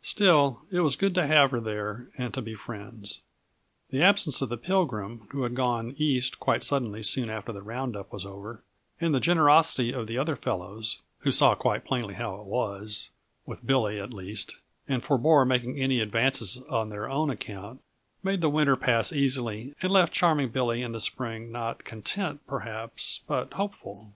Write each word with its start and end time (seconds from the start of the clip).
Still, 0.00 0.62
it 0.72 0.80
was 0.80 0.96
good 0.96 1.14
to 1.16 1.26
have 1.26 1.50
her 1.50 1.60
there 1.60 2.08
and 2.16 2.32
to 2.32 2.40
be 2.40 2.54
friends. 2.54 3.20
The 3.90 4.00
absence 4.00 4.40
of 4.40 4.48
the 4.48 4.56
Pilgrim, 4.56 5.28
who 5.32 5.42
had 5.42 5.54
gone 5.54 5.94
East 5.98 6.40
quite 6.40 6.62
suddenly 6.62 7.02
soon 7.02 7.28
after 7.28 7.52
the 7.52 7.60
round 7.60 7.94
up 7.94 8.10
was 8.10 8.24
over, 8.24 8.62
and 9.02 9.14
the 9.14 9.20
generosity 9.20 9.92
of 9.92 10.06
the 10.06 10.16
other 10.16 10.34
fellows, 10.34 11.02
who 11.18 11.30
saw 11.30 11.54
quite 11.54 11.84
plainly 11.84 12.14
how 12.14 12.36
it 12.40 12.46
was 12.46 13.10
with 13.44 13.66
Billy, 13.66 14.00
at 14.00 14.14
least 14.14 14.56
and 14.88 15.04
forbore 15.04 15.44
making 15.44 15.78
any 15.78 16.00
advances 16.00 16.56
on 16.70 16.88
their 16.88 17.06
own 17.06 17.28
account, 17.28 17.82
made 18.22 18.40
the 18.40 18.48
winter 18.48 18.76
pass 18.76 19.12
easily 19.12 19.74
and 19.82 19.92
left 19.92 20.10
Charming 20.14 20.48
Billy 20.48 20.80
in 20.82 20.92
the 20.92 21.00
spring 21.02 21.52
not 21.52 21.84
content, 21.84 22.40
perhaps, 22.46 23.20
but 23.26 23.52
hopeful. 23.52 24.14